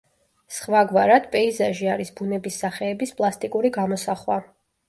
სხვაგვარად, 0.59 1.27
პეიზაჟი 1.35 1.91
არის 1.97 2.13
ბუნების 2.21 2.57
სახეების 2.65 3.15
პლასტიკური 3.21 3.73
გამოსახვა. 3.81 4.41